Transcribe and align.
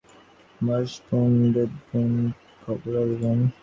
বাঁশবন, 0.61 1.31
বেতবন, 1.53 2.11
খাগড়ার 2.61 3.09
বন। 3.21 3.39